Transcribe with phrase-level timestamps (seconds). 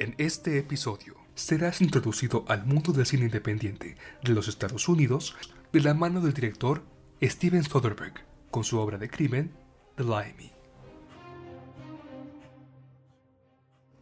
[0.00, 5.36] En este episodio serás introducido al mundo del cine independiente de los Estados Unidos
[5.74, 6.82] de la mano del director
[7.20, 8.14] Steven Soderbergh
[8.50, 9.52] con su obra de crimen
[9.96, 10.52] The Limey.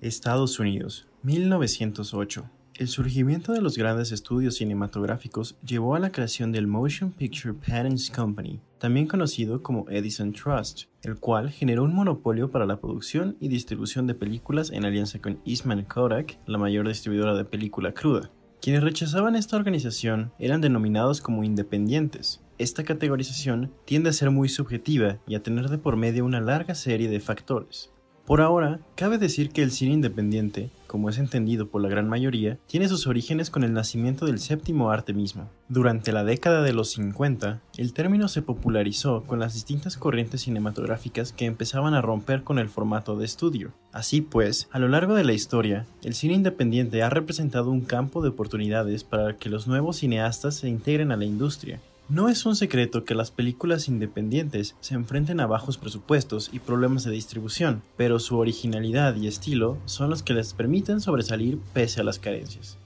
[0.00, 2.48] Estados Unidos, 1908.
[2.74, 8.08] El surgimiento de los grandes estudios cinematográficos llevó a la creación del Motion Picture Patents
[8.08, 13.48] Company, también conocido como Edison Trust, el cual generó un monopolio para la producción y
[13.48, 18.30] distribución de películas en alianza con Eastman Kodak, la mayor distribuidora de película cruda.
[18.60, 22.42] Quienes rechazaban esta organización eran denominados como independientes.
[22.58, 26.74] Esta categorización tiende a ser muy subjetiva y a tener de por medio una larga
[26.74, 27.92] serie de factores.
[28.28, 32.58] Por ahora, cabe decir que el cine independiente, como es entendido por la gran mayoría,
[32.66, 35.48] tiene sus orígenes con el nacimiento del séptimo arte mismo.
[35.70, 41.32] Durante la década de los 50, el término se popularizó con las distintas corrientes cinematográficas
[41.32, 43.72] que empezaban a romper con el formato de estudio.
[43.92, 48.20] Así pues, a lo largo de la historia, el cine independiente ha representado un campo
[48.20, 52.56] de oportunidades para que los nuevos cineastas se integren a la industria, no es un
[52.56, 58.18] secreto que las películas independientes se enfrenten a bajos presupuestos y problemas de distribución, pero
[58.18, 62.78] su originalidad y estilo son los que les permiten sobresalir pese a las carencias.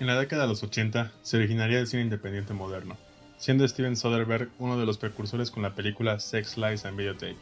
[0.00, 2.96] En la década de los 80 se originaría el cine independiente moderno,
[3.38, 7.36] siendo Steven Soderbergh uno de los precursores con la película Sex, Lies and Videotapes,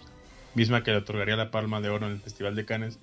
[0.54, 2.98] misma que le otorgaría la Palma de Oro en el Festival de Cannes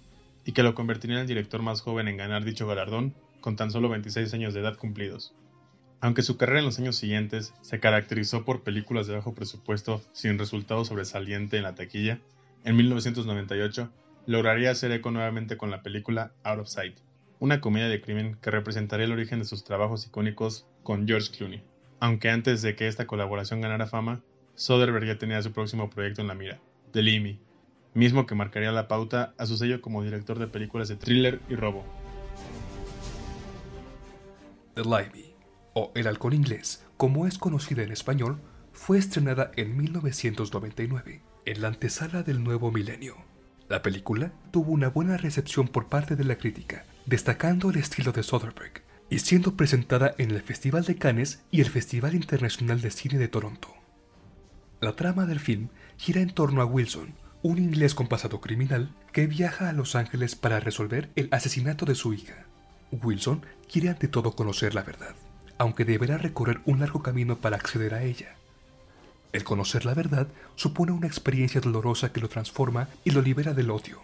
[0.45, 3.71] y que lo convertiría en el director más joven en ganar dicho galardón con tan
[3.71, 5.33] solo 26 años de edad cumplidos.
[6.01, 10.39] Aunque su carrera en los años siguientes se caracterizó por películas de bajo presupuesto sin
[10.39, 12.19] resultado sobresaliente en la taquilla,
[12.63, 13.89] en 1998
[14.25, 16.97] lograría hacer eco nuevamente con la película Out of Sight,
[17.39, 21.63] una comedia de crimen que representaría el origen de sus trabajos icónicos con George Clooney.
[21.99, 24.21] Aunque antes de que esta colaboración ganara fama,
[24.55, 26.59] Soderbergh ya tenía su próximo proyecto en la mira,
[26.93, 27.39] The Limey,
[27.93, 31.55] mismo que marcaría la pauta a su sello como director de películas de thriller y
[31.55, 31.83] robo.
[34.75, 35.28] The Limey
[35.95, 38.39] El Halcón Inglés, como es conocida en español,
[38.73, 43.15] fue estrenada en 1999, en la antesala del nuevo milenio.
[43.69, 48.23] La película tuvo una buena recepción por parte de la crítica, destacando el estilo de
[48.23, 53.17] Soderbergh, y siendo presentada en el Festival de Cannes y el Festival Internacional de Cine
[53.17, 53.69] de Toronto.
[54.81, 59.27] La trama del film gira en torno a Wilson, un inglés con pasado criminal que
[59.27, 62.45] viaja a Los Ángeles para resolver el asesinato de su hija.
[62.91, 65.15] Wilson quiere ante todo conocer la verdad
[65.59, 68.35] aunque deberá recorrer un largo camino para acceder a ella.
[69.31, 73.69] El conocer la verdad supone una experiencia dolorosa que lo transforma y lo libera del
[73.69, 74.01] odio.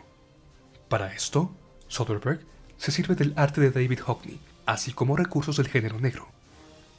[0.90, 1.56] Para esto,
[1.88, 2.42] Soderbergh
[2.78, 6.28] se sirve del arte de David Hockney, así como recursos del género negro.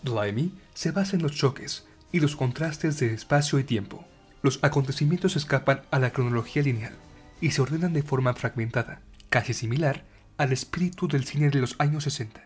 [0.02, 4.04] Limey se basa en los choques y los contrastes de espacio y tiempo.
[4.42, 6.94] Los acontecimientos escapan a la cronología lineal
[7.42, 10.04] y se ordenan de forma fragmentada, casi similar
[10.38, 12.45] al espíritu del cine de los años 60.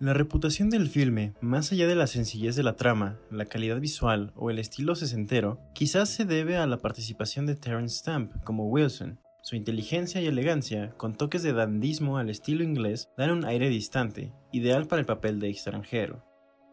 [0.00, 4.32] La reputación del filme, más allá de la sencillez de la trama, la calidad visual
[4.34, 9.20] o el estilo sesentero, quizás se debe a la participación de Terence Stamp como Wilson.
[9.42, 14.32] Su inteligencia y elegancia, con toques de dandismo al estilo inglés, dan un aire distante,
[14.52, 16.24] ideal para el papel de extranjero.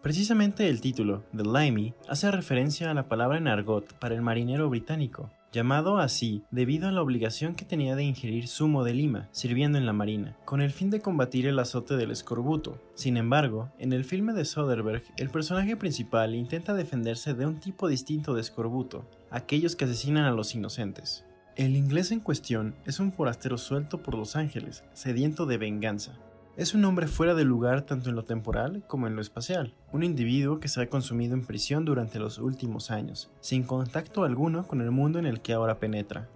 [0.01, 4.69] Precisamente el título, The Limey, hace referencia a la palabra en argot para el marinero
[4.69, 9.77] británico, llamado así debido a la obligación que tenía de ingerir zumo de lima, sirviendo
[9.77, 12.81] en la marina, con el fin de combatir el azote del escorbuto.
[12.95, 17.87] Sin embargo, en el filme de Soderbergh, el personaje principal intenta defenderse de un tipo
[17.87, 21.25] distinto de escorbuto, aquellos que asesinan a los inocentes.
[21.55, 26.19] El inglés en cuestión es un forastero suelto por Los Ángeles, sediento de venganza,
[26.57, 30.03] es un hombre fuera de lugar tanto en lo temporal como en lo espacial, un
[30.03, 34.81] individuo que se ha consumido en prisión durante los últimos años, sin contacto alguno con
[34.81, 36.28] el mundo en el que ahora penetra.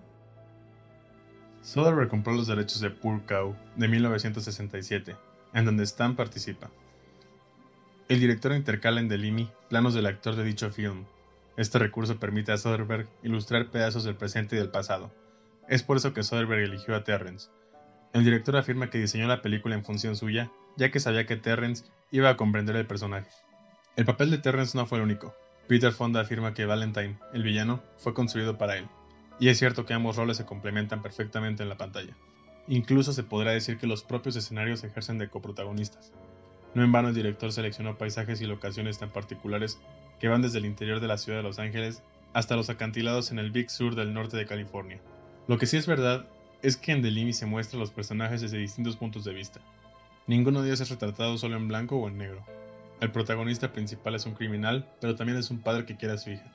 [1.64, 5.16] Soderbergh compró los derechos de Poor Cow de 1967,
[5.54, 6.70] en donde Stan participa.
[8.08, 11.06] El director intercala en Delimi planos del actor de dicho film.
[11.58, 15.12] Este recurso permite a Soderbergh ilustrar pedazos del presente y del pasado.
[15.68, 17.50] Es por eso que Soderbergh eligió a Terrence,
[18.14, 21.86] el director afirma que diseñó la película en función suya, ya que sabía que Terrence
[22.12, 23.30] iba a comprender el personaje.
[23.96, 25.34] El papel de Terrence no fue el único.
[25.68, 28.88] Peter Fonda afirma que Valentine, el villano, fue construido para él.
[29.40, 32.16] Y es cierto que ambos roles se complementan perfectamente en la pantalla.
[32.68, 36.14] Incluso se podrá decir que los propios escenarios ejercen de coprotagonistas.
[36.74, 39.80] No en vano el director seleccionó paisajes y locaciones tan particulares
[40.20, 42.04] que van desde el interior de la ciudad de Los Ángeles
[42.34, 45.02] hasta los acantilados en el Big Sur del norte de California.
[45.48, 46.28] Lo que sí es verdad
[46.62, 49.60] es que en The se a los personajes desde distintos puntos de vista.
[50.28, 52.46] Ninguno de ellos es retratado solo en blanco o en negro.
[53.00, 56.30] El protagonista principal es un criminal, pero también es un padre que quiere a su
[56.30, 56.46] hija.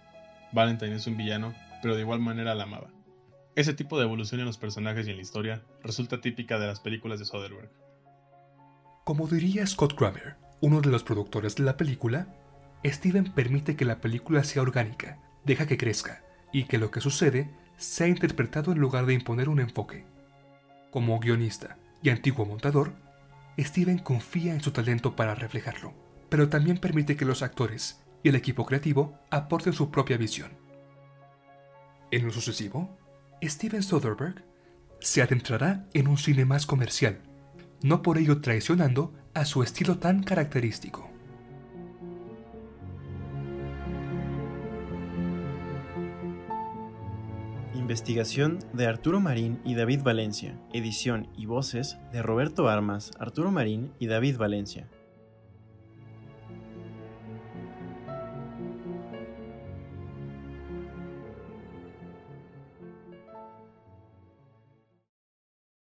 [0.53, 2.89] Valentine es un villano, pero de igual manera la amaba.
[3.57, 6.79] Ese tipo de evolución en los personajes y en la historia resulta típica de las
[6.79, 7.71] películas de Soderbergh.
[9.05, 12.29] Como diría Scott Kramer, uno de los productores de la película,
[12.85, 17.51] Steven permite que la película sea orgánica, deja que crezca y que lo que sucede
[17.77, 20.05] sea interpretado en lugar de imponer un enfoque.
[20.91, 22.93] Como guionista y antiguo montador,
[23.59, 25.95] Steven confía en su talento para reflejarlo,
[26.29, 30.53] pero también permite que los actores y el equipo creativo aporten su propia visión.
[32.11, 32.97] En lo sucesivo,
[33.43, 34.45] Steven Soderbergh
[35.01, 37.21] se adentrará en un cine más comercial,
[37.83, 41.11] no por ello traicionando a su estilo tan característico.
[47.87, 50.59] Investigación de Arturo Marín y David Valencia.
[50.73, 54.89] Edición y voces de Roberto Armas, Arturo Marín y David Valencia.